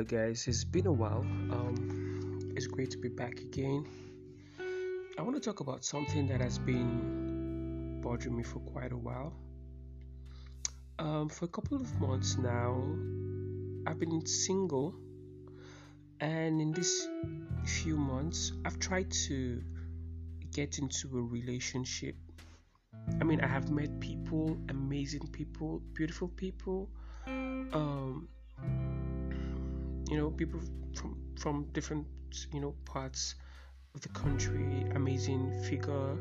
Hello, 0.00 0.24
guys. 0.24 0.48
It's 0.48 0.64
been 0.64 0.86
a 0.86 0.92
while. 0.92 1.26
Um, 1.50 2.54
it's 2.56 2.66
great 2.66 2.90
to 2.92 2.96
be 2.96 3.10
back 3.10 3.38
again. 3.40 3.84
I 5.18 5.20
want 5.20 5.34
to 5.34 5.40
talk 5.40 5.60
about 5.60 5.84
something 5.84 6.26
that 6.28 6.40
has 6.40 6.58
been 6.58 8.00
bothering 8.02 8.34
me 8.34 8.42
for 8.42 8.60
quite 8.60 8.92
a 8.92 8.96
while. 8.96 9.34
Um, 10.98 11.28
for 11.28 11.44
a 11.44 11.48
couple 11.48 11.76
of 11.76 12.00
months 12.00 12.38
now, 12.38 12.82
I've 13.86 13.98
been 13.98 14.24
single, 14.24 14.94
and 16.18 16.62
in 16.62 16.72
these 16.72 17.06
few 17.66 17.98
months, 17.98 18.52
I've 18.64 18.78
tried 18.78 19.10
to 19.28 19.62
get 20.50 20.78
into 20.78 21.18
a 21.18 21.20
relationship. 21.20 22.16
I 23.20 23.24
mean, 23.24 23.42
I 23.42 23.48
have 23.48 23.70
met 23.70 24.00
people, 24.00 24.56
amazing 24.70 25.28
people, 25.30 25.82
beautiful 25.92 26.28
people. 26.28 26.88
Um, 27.26 28.28
you 30.10 30.16
know 30.16 30.30
people 30.30 30.60
from 30.94 31.16
from 31.38 31.64
different 31.72 32.04
you 32.52 32.60
know 32.60 32.74
parts 32.84 33.36
of 33.94 34.00
the 34.00 34.08
country 34.08 34.84
amazing 34.94 35.62
figure. 35.62 36.16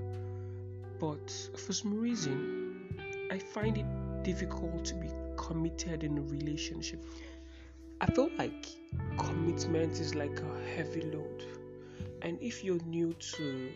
But 1.00 1.32
for 1.58 1.72
some 1.72 1.98
reason 1.98 2.50
i 3.32 3.40
find 3.40 3.78
it 3.78 3.86
difficult 4.24 4.84
to 4.86 4.96
be 4.96 5.10
committed 5.38 6.04
in 6.04 6.18
a 6.18 6.22
relationship. 6.22 7.04
I 8.02 8.06
feel 8.08 8.30
like 8.38 8.68
commitment 9.18 10.00
is 10.00 10.16
like 10.16 10.40
a 10.40 10.76
heavy 10.76 11.02
load. 11.02 11.46
And 12.22 12.38
if 12.42 12.64
you're 12.64 12.84
new 12.86 13.14
to 13.14 13.72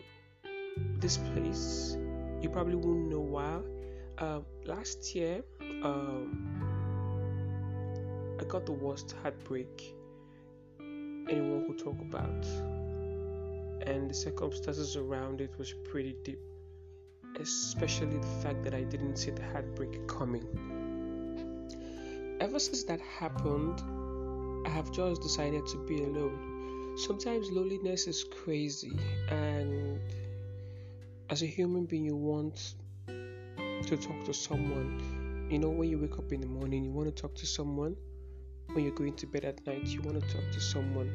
this 0.98 1.18
place 1.18 1.96
you 2.40 2.50
probably 2.50 2.76
won't 2.76 3.08
know 3.08 3.20
why. 3.20 3.60
Uh, 4.18 4.40
last 4.64 5.12
year 5.14 5.42
um, 5.82 6.46
i 8.40 8.44
got 8.44 8.64
the 8.64 8.72
worst 8.72 9.16
heartbreak 9.22 9.92
anyone 11.28 11.66
could 11.66 11.78
talk 11.78 12.00
about. 12.00 12.44
And 13.86 14.08
the 14.10 14.14
circumstances 14.14 14.96
around 14.96 15.40
it 15.40 15.50
was 15.58 15.72
pretty 15.90 16.16
deep, 16.24 16.38
especially 17.38 18.16
the 18.16 18.26
fact 18.42 18.62
that 18.64 18.74
I 18.74 18.82
didn't 18.82 19.16
see 19.16 19.30
the 19.30 19.44
heartbreak 19.52 20.06
coming. 20.06 20.46
Ever 22.40 22.58
since 22.58 22.84
that 22.84 23.00
happened, 23.00 23.82
I 24.66 24.70
have 24.70 24.90
just 24.90 25.22
decided 25.22 25.66
to 25.68 25.76
be 25.86 26.02
alone. 26.02 26.96
Sometimes 26.96 27.50
loneliness 27.50 28.06
is 28.06 28.24
crazy, 28.24 28.96
and 29.28 30.00
as 31.30 31.42
a 31.42 31.46
human 31.46 31.84
being, 31.84 32.04
you 32.04 32.16
want 32.16 32.74
to 33.06 33.96
talk 33.96 34.24
to 34.24 34.32
someone. 34.32 35.48
You 35.50 35.58
know, 35.58 35.68
when 35.68 35.90
you 35.90 35.98
wake 35.98 36.18
up 36.18 36.32
in 36.32 36.40
the 36.40 36.46
morning, 36.46 36.84
you 36.84 36.90
want 36.90 37.14
to 37.14 37.22
talk 37.22 37.34
to 37.36 37.46
someone 37.46 37.96
when 38.72 38.84
you're 38.84 38.94
going 38.94 39.14
to 39.14 39.26
bed 39.26 39.44
at 39.44 39.66
night, 39.66 39.86
you 39.86 40.02
want 40.02 40.20
to 40.20 40.28
talk 40.28 40.50
to 40.52 40.60
someone 40.60 41.10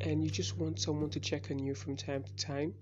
and 0.00 0.22
you 0.22 0.30
just 0.30 0.56
want 0.58 0.78
someone 0.78 1.10
to 1.10 1.20
check 1.20 1.50
on 1.50 1.58
you 1.58 1.74
from 1.74 1.96
time 1.96 2.22
to 2.22 2.36
time, 2.36 2.74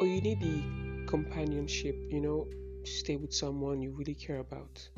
or 0.00 0.06
you 0.06 0.20
need 0.20 0.40
the 0.40 1.06
companionship, 1.06 1.96
you 2.10 2.20
know, 2.20 2.46
stay 2.84 3.16
with 3.16 3.32
someone 3.32 3.80
you 3.80 3.90
really 3.92 4.14
care 4.14 4.38
about. 4.38 4.88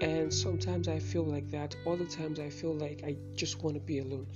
And 0.00 0.32
sometimes 0.32 0.88
I 0.88 0.98
feel 0.98 1.24
like 1.24 1.50
that, 1.50 1.76
other 1.86 2.06
times 2.06 2.38
I 2.38 2.50
feel 2.50 2.74
like 2.74 3.02
I 3.04 3.16
just 3.34 3.62
want 3.62 3.74
to 3.74 3.80
be 3.80 3.98
alone. 3.98 4.26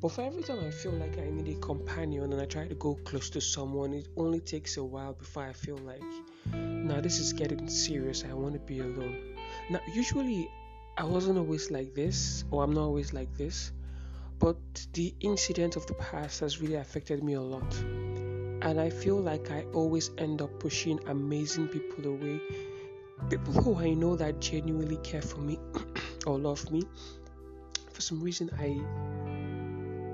But 0.00 0.12
for 0.12 0.22
every 0.22 0.42
time 0.42 0.60
I 0.60 0.70
feel 0.70 0.92
like 0.92 1.18
I 1.18 1.28
need 1.30 1.56
a 1.56 1.60
companion 1.60 2.32
and 2.32 2.40
I 2.40 2.44
try 2.44 2.68
to 2.68 2.74
go 2.74 2.94
close 3.04 3.30
to 3.30 3.40
someone, 3.40 3.92
it 3.94 4.08
only 4.16 4.40
takes 4.40 4.76
a 4.76 4.84
while 4.84 5.12
before 5.12 5.44
I 5.44 5.52
feel 5.52 5.78
like, 5.78 6.02
now 6.52 7.00
this 7.00 7.18
is 7.18 7.32
getting 7.32 7.68
serious. 7.68 8.24
I 8.28 8.32
want 8.34 8.54
to 8.54 8.60
be 8.60 8.80
alone. 8.80 9.36
Now, 9.70 9.80
usually 9.92 10.48
I 10.98 11.04
wasn't 11.04 11.38
always 11.38 11.70
like 11.70 11.94
this, 11.94 12.44
or 12.50 12.64
I'm 12.64 12.72
not 12.72 12.82
always 12.82 13.12
like 13.12 13.32
this, 13.36 13.70
but 14.40 14.56
the 14.94 15.14
incident 15.20 15.76
of 15.76 15.86
the 15.86 15.94
past 15.94 16.40
has 16.40 16.60
really 16.60 16.74
affected 16.74 17.22
me 17.22 17.34
a 17.34 17.40
lot. 17.40 17.72
And 17.78 18.80
I 18.80 18.90
feel 18.90 19.14
like 19.14 19.52
I 19.52 19.62
always 19.72 20.10
end 20.18 20.42
up 20.42 20.58
pushing 20.58 20.98
amazing 21.06 21.68
people 21.68 22.04
away. 22.04 22.40
People 23.30 23.52
who 23.52 23.78
I 23.78 23.94
know 23.94 24.16
that 24.16 24.40
genuinely 24.40 24.96
care 25.04 25.22
for 25.22 25.38
me 25.38 25.60
or 26.26 26.36
love 26.36 26.68
me. 26.72 26.82
For 27.92 28.00
some 28.00 28.20
reason, 28.20 28.50
I 28.58 28.74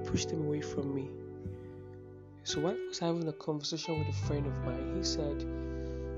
push 0.07 0.27
them 0.27 0.43
away 0.43 0.61
from 0.61 0.95
me. 0.95 1.09
So, 2.43 2.61
while 2.61 2.75
I 2.75 2.89
was 2.89 2.99
having 2.99 3.27
a 3.27 3.33
conversation 3.33 4.01
with 4.01 4.09
a 4.09 4.27
friend 4.27 4.47
of 4.47 4.53
mine, 4.67 4.97
he 4.99 5.03
said 5.03 5.41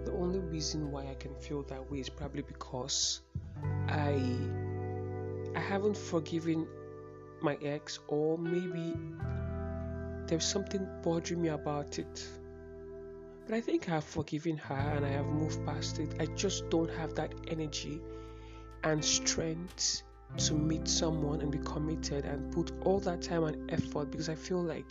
the 0.07 0.13
only 0.19 0.41
reason 0.41 0.91
why 0.91 1.07
I 1.07 1.15
can 1.15 1.37
feel 1.37 1.63
that 1.65 1.89
way 1.89 2.01
is 2.01 2.09
probably 2.09 2.43
because 2.43 3.21
I 3.89 4.37
I 5.55 5.61
haven't 5.61 5.97
forgiven 5.97 6.67
my 7.41 7.57
ex 7.63 7.99
or 8.09 8.39
maybe 8.39 8.95
there's 10.27 10.45
something 10.45 10.87
bothering 11.03 11.43
me 11.43 11.49
about 11.49 11.99
it. 11.99 12.27
But 13.47 13.55
I 13.55 13.61
think 13.61 13.89
I've 13.89 14.05
forgiven 14.05 14.57
her 14.57 14.75
and 14.75 15.07
I 15.07 15.11
have 15.11 15.27
moved 15.27 15.65
past 15.65 16.01
it. 16.01 16.15
I 16.21 16.27
just 16.27 16.69
don't 16.69 16.91
have 16.91 17.15
that 17.15 17.33
energy 17.47 18.01
and 18.83 19.05
strength 19.05 20.03
to 20.39 20.55
meet 20.55 20.89
someone 20.89 21.41
and 21.41 21.51
be 21.53 21.59
committed 21.59 22.25
and 22.25 22.53
put 22.53 22.73
all 22.85 22.99
that 23.01 23.23
time 23.23 23.45
and 23.45 23.71
effort 23.71 24.11
because 24.11 24.29
I 24.29 24.35
feel 24.35 24.63
like 24.63 24.87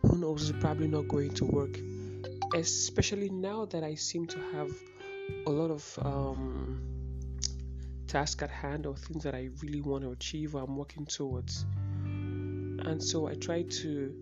who 0.00 0.16
knows 0.16 0.48
it's 0.48 0.58
probably 0.58 0.88
not 0.88 1.06
going 1.08 1.32
to 1.34 1.44
work. 1.44 1.78
Especially 2.54 3.28
now 3.28 3.66
that 3.66 3.84
I 3.84 3.94
seem 3.94 4.26
to 4.26 4.38
have 4.52 4.70
a 5.46 5.50
lot 5.50 5.70
of 5.70 5.98
um, 6.02 6.82
task 8.12 8.42
at 8.42 8.50
hand 8.50 8.84
or 8.84 8.94
things 8.94 9.24
that 9.24 9.34
I 9.34 9.48
really 9.62 9.80
want 9.80 10.04
to 10.04 10.10
achieve 10.10 10.54
or 10.54 10.62
I'm 10.62 10.76
working 10.76 11.06
towards. 11.06 11.64
And 12.04 13.02
so 13.02 13.26
I 13.26 13.34
try 13.36 13.62
to, 13.62 14.14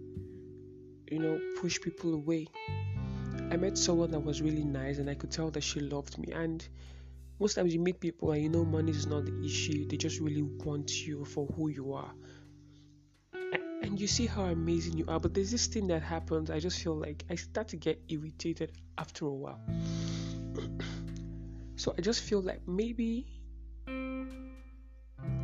you 1.11 1.19
know, 1.19 1.41
push 1.61 1.81
people 1.81 2.15
away. 2.15 2.47
I 3.51 3.56
met 3.56 3.77
someone 3.77 4.12
that 4.12 4.21
was 4.21 4.41
really 4.41 4.62
nice 4.62 4.99
and 4.99 5.11
I 5.11 5.15
could 5.15 5.33
tell 5.33 5.51
that 5.51 5.65
she 5.65 5.81
loved 5.81 6.19
me. 6.19 6.33
And 6.33 6.65
most 7.41 7.55
times 7.55 7.75
you 7.75 7.81
meet 7.81 7.99
people 7.99 8.31
and 8.31 8.41
you 8.41 8.49
know 8.49 8.65
money 8.65 8.93
is 8.93 9.09
not 9.09 9.25
the 9.25 9.45
issue, 9.45 9.89
they 9.89 9.97
just 9.97 10.21
really 10.21 10.43
want 10.43 11.05
you 11.05 11.25
for 11.25 11.49
who 11.57 11.69
you 11.69 11.93
are. 11.93 12.12
And 13.83 13.99
you 13.99 14.07
see 14.07 14.27
how 14.27 14.45
amazing 14.45 14.99
you 14.99 15.07
are, 15.09 15.19
but 15.19 15.34
there's 15.34 15.51
this 15.51 15.67
thing 15.67 15.89
that 15.89 16.03
happens. 16.03 16.49
I 16.49 16.61
just 16.61 16.81
feel 16.81 16.95
like 16.95 17.25
I 17.28 17.34
start 17.34 17.67
to 17.69 17.77
get 17.77 18.01
irritated 18.09 18.71
after 18.99 19.27
a 19.27 19.34
while. 19.34 19.61
so 21.75 21.93
I 21.99 22.03
just 22.03 22.21
feel 22.21 22.41
like 22.41 22.61
maybe 22.69 23.40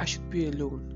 should 0.08 0.30
be 0.30 0.46
alone. 0.46 0.92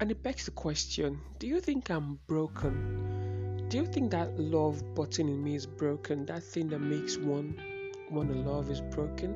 And 0.00 0.10
it 0.10 0.22
begs 0.22 0.44
the 0.44 0.52
question 0.52 1.20
do 1.38 1.46
you 1.46 1.60
think 1.60 1.90
I'm 1.90 2.18
broken? 2.26 3.66
Do 3.68 3.76
you 3.78 3.86
think 3.86 4.10
that 4.12 4.38
love 4.38 4.94
button 4.94 5.28
in 5.28 5.42
me 5.42 5.54
is 5.54 5.66
broken? 5.66 6.24
That 6.26 6.42
thing 6.42 6.68
that 6.68 6.78
makes 6.78 7.16
one 7.16 7.60
want 8.10 8.32
to 8.32 8.38
love 8.38 8.70
is 8.70 8.80
broken? 8.80 9.34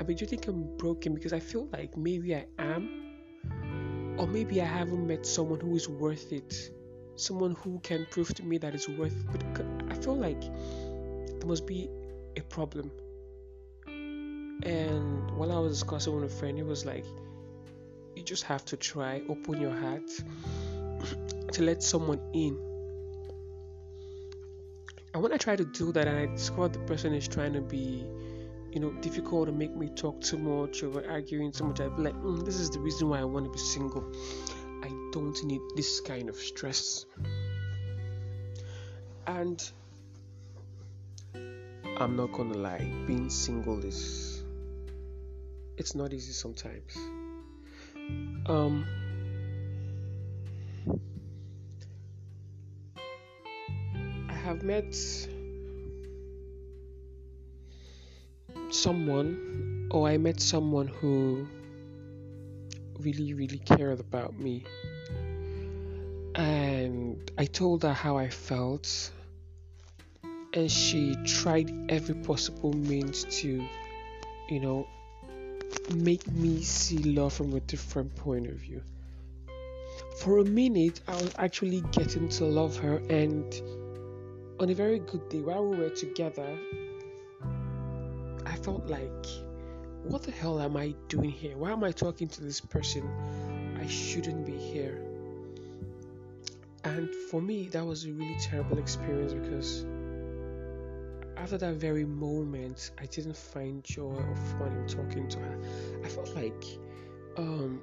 I 0.00 0.04
mean, 0.04 0.16
do 0.16 0.24
you 0.24 0.28
think 0.28 0.46
I'm 0.46 0.76
broken 0.78 1.14
because 1.14 1.32
I 1.32 1.40
feel 1.40 1.68
like 1.72 1.96
maybe 1.96 2.34
I 2.34 2.46
am? 2.58 4.16
Or 4.18 4.26
maybe 4.26 4.62
I 4.62 4.64
haven't 4.64 5.06
met 5.06 5.26
someone 5.26 5.60
who 5.60 5.76
is 5.76 5.88
worth 5.88 6.32
it. 6.32 6.54
Someone 7.16 7.54
who 7.54 7.80
can 7.80 8.06
prove 8.10 8.32
to 8.34 8.42
me 8.42 8.56
that 8.58 8.74
it's 8.74 8.88
worth 8.88 9.12
it. 9.12 9.26
But 9.30 9.66
I 9.90 10.00
feel 10.00 10.16
like 10.16 10.40
there 10.40 11.46
must 11.46 11.66
be 11.66 11.90
a 12.36 12.42
problem 12.42 12.90
and 14.62 15.30
while 15.32 15.52
I 15.52 15.58
was 15.58 15.78
discussing 15.78 16.14
with 16.14 16.24
a 16.24 16.34
friend, 16.34 16.56
he 16.56 16.62
was 16.62 16.84
like, 16.84 17.04
You 18.14 18.22
just 18.22 18.44
have 18.44 18.64
to 18.66 18.76
try, 18.76 19.22
open 19.28 19.60
your 19.60 19.74
heart 19.74 20.08
to 21.52 21.62
let 21.62 21.82
someone 21.82 22.20
in. 22.34 22.58
And 25.12 25.22
when 25.22 25.32
I 25.32 25.38
try 25.38 25.56
to 25.56 25.64
do 25.64 25.92
that 25.92 26.06
and 26.06 26.18
I 26.18 26.26
discovered 26.26 26.72
the 26.72 26.78
person 26.80 27.14
is 27.14 27.26
trying 27.26 27.52
to 27.54 27.60
be, 27.60 28.04
you 28.70 28.80
know, 28.80 28.92
difficult 29.00 29.48
to 29.48 29.52
make 29.52 29.74
me 29.74 29.88
talk 29.88 30.20
too 30.20 30.38
much 30.38 30.82
or 30.82 31.08
arguing 31.10 31.52
too 31.52 31.64
much, 31.64 31.80
I'd 31.80 31.96
be 31.96 32.02
like, 32.02 32.14
mm, 32.14 32.44
This 32.44 32.60
is 32.60 32.70
the 32.70 32.80
reason 32.80 33.08
why 33.08 33.20
I 33.20 33.24
want 33.24 33.46
to 33.46 33.50
be 33.50 33.58
single. 33.58 34.04
I 34.82 34.88
don't 35.12 35.42
need 35.44 35.60
this 35.74 36.00
kind 36.00 36.28
of 36.28 36.36
stress. 36.36 37.06
And 39.26 39.62
I'm 41.96 42.16
not 42.16 42.32
gonna 42.32 42.56
lie, 42.56 42.90
being 43.06 43.28
single 43.28 43.84
is 43.84 44.29
it's 45.76 45.94
not 45.94 46.12
easy 46.12 46.32
sometimes. 46.32 46.96
Um, 48.46 48.86
I 54.28 54.32
have 54.32 54.62
met 54.62 54.94
someone, 58.70 59.88
or 59.90 60.08
I 60.08 60.16
met 60.18 60.40
someone 60.40 60.86
who 60.88 61.46
really, 62.98 63.34
really 63.34 63.58
cared 63.58 64.00
about 64.00 64.38
me. 64.38 64.64
And 66.34 67.30
I 67.36 67.44
told 67.44 67.82
her 67.82 67.92
how 67.92 68.16
I 68.16 68.28
felt, 68.28 69.10
and 70.54 70.70
she 70.70 71.16
tried 71.24 71.72
every 71.90 72.14
possible 72.14 72.72
means 72.72 73.24
to, 73.40 73.64
you 74.48 74.60
know, 74.60 74.86
make 75.94 76.26
me 76.32 76.62
see 76.62 76.98
love 76.98 77.32
from 77.32 77.54
a 77.54 77.60
different 77.60 78.14
point 78.16 78.46
of 78.46 78.54
view. 78.54 78.82
for 80.18 80.38
a 80.38 80.44
minute, 80.44 81.00
I 81.08 81.14
was 81.14 81.34
actually 81.38 81.80
getting 81.92 82.28
to 82.30 82.44
love 82.44 82.76
her, 82.76 82.98
and 83.08 83.44
on 84.60 84.68
a 84.68 84.74
very 84.74 84.98
good 84.98 85.28
day, 85.30 85.40
while 85.40 85.64
we 85.64 85.78
were 85.78 85.90
together, 85.90 86.58
I 88.44 88.56
felt 88.56 88.86
like, 88.86 89.26
what 90.04 90.22
the 90.22 90.30
hell 90.30 90.60
am 90.60 90.76
I 90.76 90.94
doing 91.08 91.30
here? 91.30 91.56
Why 91.56 91.72
am 91.72 91.84
I 91.84 91.92
talking 91.92 92.28
to 92.28 92.42
this 92.42 92.60
person? 92.60 93.08
I 93.80 93.86
shouldn't 93.86 94.44
be 94.44 94.56
here. 94.56 95.02
And 96.84 97.08
for 97.30 97.40
me, 97.40 97.68
that 97.68 97.84
was 97.84 98.04
a 98.04 98.12
really 98.12 98.36
terrible 98.40 98.78
experience 98.78 99.32
because 99.32 99.84
after 101.40 101.56
that 101.56 101.74
very 101.74 102.04
moment, 102.04 102.90
I 103.00 103.06
didn't 103.06 103.36
find 103.36 103.82
joy 103.82 104.12
or 104.12 104.36
fun 104.58 104.76
in 104.76 104.86
talking 104.86 105.26
to 105.28 105.38
her. 105.38 105.58
I 106.04 106.08
felt 106.08 106.34
like 106.36 106.64
um, 107.38 107.80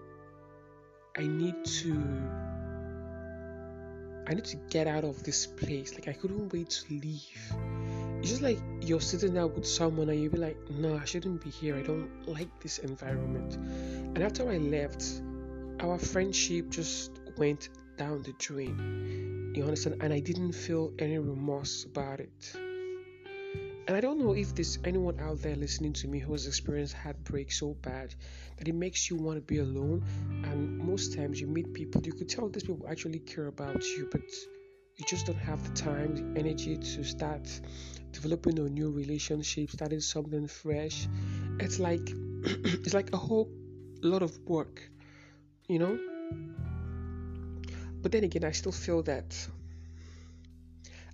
I 1.18 1.25
need 1.25 1.65
to 1.65 1.94
I 4.27 4.33
need 4.33 4.45
to 4.45 4.57
get 4.69 4.88
out 4.88 5.04
of 5.04 5.24
this 5.24 5.48
place. 5.48 5.95
Like 5.95 6.07
I 6.07 6.13
couldn't 6.13 6.54
wait 6.54 6.69
to 6.69 6.94
leave. 6.94 7.54
It's 8.19 8.30
just 8.30 8.42
like 8.42 8.59
you're 8.81 9.01
sitting 9.01 9.33
there 9.33 9.48
with 9.48 9.65
someone 9.65 10.09
and 10.09 10.21
you 10.21 10.30
be 10.30 10.38
like, 10.38 10.57
no, 10.69 10.98
I 10.98 11.06
shouldn't 11.06 11.44
be 11.44 11.50
here. 11.50 11.77
I 11.77 11.81
don't 11.81 12.09
like 12.27 12.50
this 12.59 12.80
environment. 12.80 13.56
And 13.56 14.21
after 14.21 14.50
I 14.50 14.57
left, 14.57 15.21
our 15.80 15.98
friendship 15.98 16.69
just 16.69 17.12
went 17.38 17.69
down 17.98 18.21
the 18.24 18.33
drain. 18.38 19.54
You 19.56 19.63
understand? 19.63 20.04
And 20.04 20.13
I 20.13 20.19
didn't 20.19 20.51
feel 20.51 20.92
any 21.00 21.18
remorse 21.18 21.86
about 21.86 22.19
it. 22.19 22.66
And 23.87 23.95
I 23.95 24.01
don't 24.01 24.19
know 24.19 24.33
if 24.33 24.53
there's 24.53 24.77
anyone 24.83 25.17
out 25.21 25.41
there 25.41 25.55
listening 25.55 25.93
to 25.93 26.09
me 26.09 26.19
who 26.19 26.33
has 26.33 26.45
experienced 26.45 26.93
heartbreak 26.93 27.53
so 27.53 27.73
bad 27.81 28.13
that 28.57 28.67
it 28.67 28.75
makes 28.75 29.09
you 29.09 29.15
want 29.15 29.37
to 29.37 29.41
be 29.41 29.59
alone. 29.59 30.03
And 30.43 30.77
most 30.77 31.15
times 31.15 31.39
you 31.39 31.47
meet 31.47 31.73
people, 31.73 32.01
you 32.03 32.11
could 32.11 32.27
tell 32.27 32.49
these 32.49 32.63
people 32.63 32.85
actually 32.89 33.19
care 33.19 33.47
about 33.47 33.81
you, 33.85 34.09
but 34.11 34.23
you 34.97 35.05
just 35.07 35.25
don't 35.25 35.37
have 35.37 35.63
the 35.63 35.73
time, 35.73 36.33
the 36.33 36.37
energy 36.37 36.75
to 36.75 37.03
start 37.05 37.47
developing 38.11 38.59
a 38.59 38.63
new 38.63 38.91
relationship, 38.91 39.71
starting 39.71 40.01
something 40.01 40.47
fresh. 40.49 41.07
It's 41.61 41.79
like 41.79 42.09
it's 42.43 42.93
like 42.93 43.13
a 43.13 43.17
whole 43.17 43.49
lot 44.01 44.21
of 44.21 44.37
work, 44.39 44.81
you 45.69 45.79
know. 45.79 45.97
But 48.01 48.11
then 48.11 48.25
again, 48.25 48.43
I 48.43 48.51
still 48.51 48.73
feel 48.73 49.01
that 49.03 49.47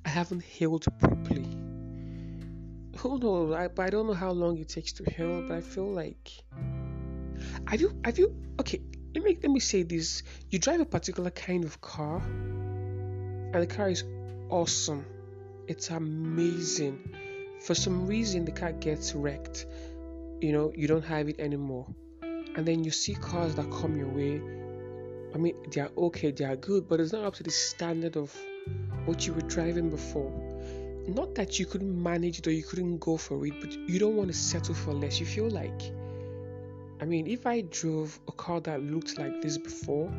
I 0.04 0.10
haven't 0.10 0.42
healed 0.42 0.86
properly 1.00 1.53
who 3.04 3.20
knows? 3.20 3.54
I, 3.54 3.70
I 3.82 3.90
don't 3.90 4.08
know 4.08 4.14
how 4.14 4.32
long 4.32 4.58
it 4.58 4.70
takes 4.70 4.94
to 4.94 5.04
heal. 5.04 5.44
But 5.48 5.58
I 5.58 5.62
feel 5.62 5.92
like 5.92 6.32
have 7.68 7.82
you 7.82 8.00
I 8.06 8.12
feel 8.12 8.34
okay. 8.62 8.82
Let 9.14 9.24
me 9.24 9.38
let 9.44 9.52
me 9.52 9.60
say 9.60 9.84
this. 9.84 10.24
You 10.50 10.60
drive 10.60 10.80
a 10.80 10.86
particular 10.86 11.30
kind 11.30 11.66
of 11.66 11.82
car, 11.82 12.22
and 12.24 13.54
the 13.54 13.68
car 13.68 13.90
is 13.90 14.04
awesome. 14.50 15.06
It's 15.68 15.90
amazing. 15.90 17.00
For 17.62 17.76
some 17.76 18.08
reason, 18.08 18.46
the 18.46 18.52
car 18.52 18.72
gets 18.72 19.14
wrecked. 19.14 19.66
You 20.42 20.52
know, 20.54 20.72
you 20.76 20.88
don't 20.88 21.06
have 21.06 21.30
it 21.30 21.40
anymore, 21.40 21.88
and 22.22 22.66
then 22.66 22.84
you 22.84 22.92
see 22.92 23.16
cars 23.16 23.56
that 23.56 23.70
come 23.70 23.98
your 23.98 24.10
way. 24.10 24.42
I 25.36 25.38
mean, 25.38 25.56
they 25.72 25.82
are 25.82 25.92
okay, 25.98 26.32
they 26.32 26.46
are 26.46 26.56
good, 26.56 26.88
but 26.88 27.00
it's 27.00 27.12
not 27.12 27.26
up 27.26 27.36
to 27.36 27.44
the 27.44 27.52
standard 27.52 28.16
of 28.18 28.34
what 29.06 29.28
you 29.28 29.34
were 29.34 29.42
driving 29.42 29.90
before 29.90 30.53
not 31.08 31.36
that 31.36 31.60
you 31.60 31.66
couldn't 31.66 32.02
manage 32.02 32.40
it 32.40 32.48
or 32.48 32.52
you 32.52 32.64
couldn't 32.64 32.98
go 33.00 33.18
for 33.18 33.46
it, 33.46 33.54
but 33.60 33.74
you 33.74 34.00
don't 34.00 34.16
want 34.16 34.30
to 34.30 34.38
settle 34.38 34.74
for 34.74 34.94
less. 34.94 35.20
You 35.20 35.26
feel 35.26 35.50
like, 35.50 35.82
I 37.02 37.06
mean, 37.06 37.28
if 37.28 37.46
I 37.46 37.62
drove 37.62 38.18
a 38.28 38.32
car 38.32 38.62
that 38.62 38.82
looked 38.82 39.18
like 39.18 39.42
this 39.42 39.58
before, 39.58 40.12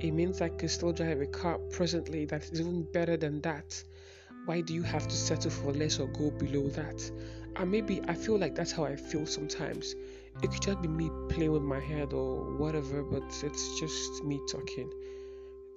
it 0.00 0.12
means 0.12 0.40
I 0.40 0.48
can 0.48 0.68
still 0.68 0.92
drive 0.92 1.20
a 1.20 1.26
car 1.26 1.58
presently 1.70 2.24
that 2.26 2.44
is 2.44 2.60
even 2.60 2.82
better 2.92 3.16
than 3.16 3.40
that. 3.42 3.82
Why 4.46 4.60
do 4.60 4.74
you 4.74 4.82
have 4.82 5.06
to 5.06 5.14
settle 5.16 5.50
for 5.50 5.72
less 5.72 5.98
or 5.98 6.08
go 6.08 6.30
below 6.30 6.68
that? 6.68 7.10
And 7.56 7.70
maybe 7.70 8.00
I 8.08 8.14
feel 8.14 8.38
like 8.38 8.54
that's 8.54 8.72
how 8.72 8.84
I 8.84 8.96
feel 8.96 9.26
sometimes. 9.26 9.94
It 10.42 10.50
could 10.50 10.62
just 10.62 10.80
be 10.80 10.88
me 10.88 11.10
playing 11.28 11.52
with 11.52 11.62
my 11.62 11.80
head 11.80 12.12
or 12.12 12.56
whatever, 12.56 13.02
but 13.02 13.24
it's 13.42 13.80
just 13.80 14.24
me 14.24 14.40
talking. 14.50 14.90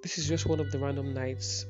This 0.02 0.18
is 0.18 0.28
just 0.28 0.46
one 0.46 0.60
of 0.60 0.70
the 0.70 0.78
random 0.78 1.12
nights 1.14 1.66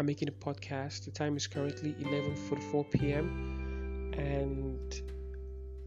I'm 0.00 0.06
making 0.06 0.28
a 0.28 0.32
podcast. 0.32 1.04
The 1.04 1.10
time 1.10 1.36
is 1.36 1.46
currently 1.46 1.92
11:44 1.92 2.90
p.m. 2.90 4.14
and 4.16 5.02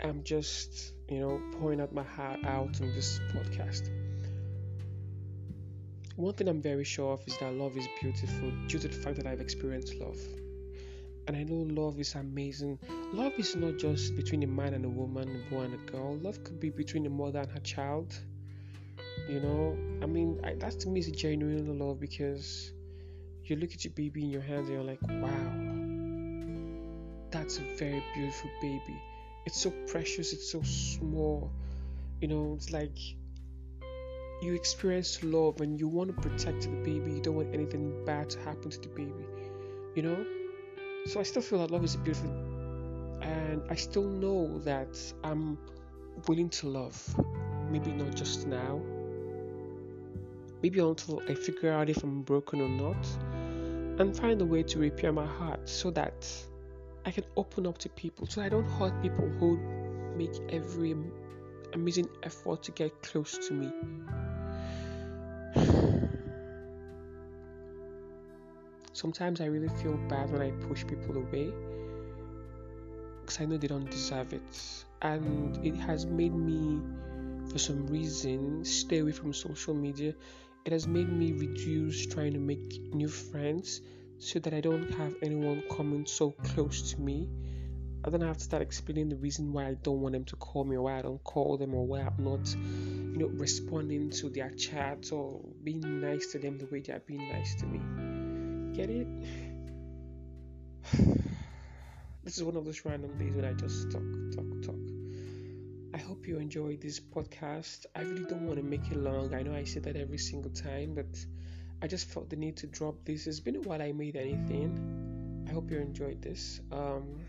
I'm 0.02 0.24
just, 0.24 0.94
you 1.10 1.20
know, 1.20 1.42
pouring 1.58 1.82
out 1.82 1.96
my 1.96 2.04
heart 2.04 2.46
out 2.46 2.80
on 2.80 2.94
this 2.94 3.20
podcast. 3.34 3.90
One 6.16 6.32
thing 6.36 6.48
I'm 6.48 6.62
very 6.62 6.84
sure 6.84 7.14
of 7.14 7.28
is 7.28 7.36
that 7.40 7.56
love 7.56 7.76
is 7.76 7.88
beautiful 8.00 8.52
due 8.68 8.78
to 8.78 8.88
the 8.88 8.94
fact 8.94 9.16
that 9.16 9.26
I've 9.26 9.42
experienced 9.42 9.96
love. 9.96 10.20
And 11.26 11.36
I 11.36 11.42
know 11.42 11.66
love 11.82 12.00
is 12.00 12.14
amazing. 12.14 12.78
Love 13.14 13.34
is 13.40 13.56
not 13.56 13.80
just 13.80 14.16
between 14.16 14.44
a 14.44 14.48
man 14.48 14.76
and 14.76 14.86
a 14.86 14.90
woman, 14.90 15.28
a 15.28 15.50
boy 15.50 15.62
and 15.62 15.74
a 15.74 15.92
girl. 15.92 16.18
Love 16.18 16.44
could 16.44 16.60
be 16.60 16.70
between 16.70 17.08
a 17.08 17.10
mother 17.10 17.40
and 17.40 17.52
her 17.52 17.62
child. 17.62 18.14
You 19.28 19.40
know, 19.40 19.76
I 20.04 20.06
mean, 20.06 20.40
I, 20.44 20.54
that 20.54 20.80
to 20.82 20.90
me 20.90 21.00
is 21.00 21.10
genuine 21.10 21.80
love 21.80 22.00
because 22.00 22.74
you 23.50 23.56
look 23.58 23.74
at 23.74 23.84
your 23.84 23.94
baby 23.94 24.24
in 24.24 24.30
your 24.30 24.42
hands 24.42 24.70
and 24.70 24.78
you're 24.78 24.84
like, 24.84 25.02
wow, 25.02 25.52
that's 27.32 27.58
a 27.58 27.64
very 27.78 28.04
beautiful 28.14 28.50
baby. 28.62 29.02
It's 29.46 29.60
so 29.60 29.72
precious, 29.88 30.34
it's 30.34 30.52
so 30.52 30.62
small. 30.62 31.52
You 32.22 32.30
know, 32.30 32.54
it's 32.56 32.72
like 32.72 32.98
you 34.42 34.54
experience 34.54 35.24
love 35.24 35.62
and 35.62 35.80
you 35.80 35.88
want 35.88 36.16
to 36.16 36.30
protect 36.30 36.62
the 36.62 36.70
baby, 36.70 37.12
you 37.12 37.22
don't 37.22 37.36
want 37.36 37.54
anything 37.54 38.06
bad 38.06 38.30
to 38.32 38.40
happen 38.40 38.70
to 38.70 38.80
the 38.80 38.90
baby, 38.90 39.26
you 39.96 40.04
know? 40.04 40.26
So 41.08 41.20
I 41.20 41.24
still 41.24 41.42
feel 41.42 41.60
that 41.60 41.72
love 41.72 41.84
is 41.84 41.98
beautiful, 41.98 42.30
and 43.22 43.62
I 43.70 43.76
still 43.76 44.04
know 44.06 44.60
that 44.60 44.98
I'm 45.24 45.58
willing 46.28 46.50
to 46.50 46.68
love. 46.70 47.16
Maybe 47.70 47.92
not 47.92 48.16
just 48.16 48.48
now, 48.48 48.82
maybe 50.64 50.80
until 50.80 51.22
I 51.28 51.36
figure 51.36 51.72
out 51.74 51.90
if 51.90 52.02
I'm 52.04 52.22
broken 52.22 52.62
or 52.62 52.70
not, 52.70 53.06
and 54.00 54.16
find 54.18 54.42
a 54.42 54.46
way 54.46 54.64
to 54.64 54.80
repair 54.80 55.12
my 55.12 55.26
heart 55.26 55.68
so 55.68 55.92
that 55.92 56.26
I 57.06 57.12
can 57.12 57.26
open 57.36 57.68
up 57.68 57.78
to 57.80 57.90
people, 57.90 58.26
so 58.28 58.42
I 58.42 58.48
don't 58.48 58.64
hurt 58.64 59.00
people 59.02 59.28
who 59.40 59.60
make 60.16 60.32
every 60.50 60.96
amazing 61.74 62.08
effort 62.24 62.64
to 62.64 62.72
get 62.72 63.04
close 63.04 63.38
to 63.50 63.54
me. 63.54 63.72
Sometimes 68.94 69.42
I 69.42 69.46
really 69.46 69.70
feel 69.82 69.98
bad 70.08 70.32
when 70.32 70.42
I 70.42 70.52
push 70.68 70.88
people 70.88 71.18
away 71.18 71.52
because 73.20 73.42
I 73.42 73.46
know 73.46 73.58
they 73.58 73.68
don't 73.68 73.92
deserve 73.92 74.32
it, 74.32 74.42
and 75.02 75.58
it 75.66 75.76
has 75.76 76.06
made 76.06 76.34
me, 76.34 76.80
for 77.52 77.58
some 77.58 77.86
reason, 77.88 78.64
stay 78.64 79.00
away 79.00 79.12
from 79.12 79.34
social 79.34 79.74
media 79.74 80.14
it 80.66 80.72
has 80.72 80.88
made 80.88 81.10
me 81.10 81.34
reduce 81.34 82.06
trying 82.08 82.34
to 82.34 82.40
make 82.40 82.80
new 82.94 83.08
friends 83.08 83.82
so 84.20 84.40
that 84.40 84.54
I 84.54 84.62
don't 84.62 84.90
have 84.94 85.16
anyone 85.22 85.64
coming 85.70 86.06
so 86.06 86.32
close 86.32 86.94
to 86.94 87.02
me. 87.02 87.28
I 88.06 88.10
don't 88.10 88.22
have 88.22 88.38
to 88.38 88.44
start 88.44 88.62
explaining 88.62 89.10
the 89.10 89.18
reason 89.18 89.52
why 89.52 89.68
I 89.68 89.74
don't 89.74 90.02
want 90.02 90.14
them 90.14 90.26
to 90.26 90.36
call 90.38 90.64
me 90.64 90.76
or 90.76 90.84
why 90.84 91.00
I 91.00 91.02
don't 91.02 91.24
call 91.24 91.58
them 91.58 91.74
or 91.74 91.86
why 91.86 92.02
I'm 92.02 92.24
not, 92.24 92.54
you 92.54 93.18
know, 93.18 93.28
responding 93.28 94.10
to 94.12 94.30
their 94.30 94.52
chats 94.52 95.12
or 95.12 95.42
being 95.64 96.02
nice 96.02 96.32
to 96.34 96.40
them 96.40 96.58
the 96.58 96.66
way 96.68 96.80
they 96.80 96.94
are 96.94 97.00
being 97.00 97.30
nice 97.30 97.56
to 97.56 97.66
me. 97.66 98.74
Get 98.76 98.90
it? 98.90 99.08
this 102.24 102.38
is 102.38 102.44
one 102.44 102.56
of 102.56 102.66
those 102.66 102.84
random 102.86 103.18
days 103.18 103.36
when 103.36 103.46
I 103.46 103.54
just 103.54 103.92
talk, 103.92 104.04
talk, 104.34 104.62
talk. 104.64 104.93
Hope 106.08 106.28
you 106.28 106.38
enjoyed 106.38 106.82
this 106.82 107.00
podcast. 107.00 107.86
I 107.96 108.02
really 108.02 108.26
don't 108.26 108.46
want 108.46 108.58
to 108.58 108.64
make 108.64 108.92
it 108.92 108.98
long. 108.98 109.34
I 109.34 109.42
know 109.42 109.56
I 109.56 109.64
say 109.64 109.80
that 109.80 109.96
every 109.96 110.18
single 110.18 110.52
time, 110.52 110.96
but 110.96 111.26
I 111.82 111.88
just 111.88 112.10
felt 112.10 112.30
the 112.30 112.36
need 112.36 112.58
to 112.58 112.68
drop 112.68 112.96
this. 113.06 113.26
It's 113.26 113.40
been 113.40 113.56
a 113.56 113.62
while 113.62 113.82
I 113.82 113.92
made 113.94 114.16
anything. 114.16 115.46
I 115.48 115.54
hope 115.54 115.72
you 115.72 115.78
enjoyed 115.78 116.22
this. 116.22 116.60
Um, 116.72 117.22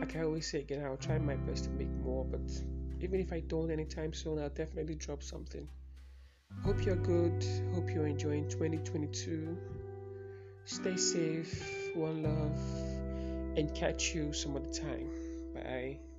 like 0.00 0.16
I 0.16 0.22
always 0.22 0.50
say 0.50 0.60
again, 0.60 0.84
I'll 0.84 0.96
try 0.96 1.18
my 1.18 1.36
best 1.36 1.64
to 1.64 1.70
make 1.70 1.90
more, 1.90 2.24
but 2.24 2.50
even 3.00 3.20
if 3.20 3.32
I 3.32 3.40
don't 3.40 3.70
anytime 3.70 4.12
soon, 4.12 4.38
I'll 4.38 4.48
definitely 4.48 4.94
drop 4.94 5.22
something. 5.22 5.68
Hope 6.64 6.84
you're 6.84 6.96
good. 6.96 7.44
Hope 7.74 7.90
you're 7.90 8.06
enjoying 8.06 8.48
2022. 8.48 9.56
Stay 10.64 10.96
safe. 10.96 11.94
One 11.94 12.22
love. 12.22 13.58
And 13.58 13.74
catch 13.74 14.14
you 14.14 14.32
some 14.32 14.56
other 14.56 14.72
time. 14.72 15.10
Bye. 15.54 16.09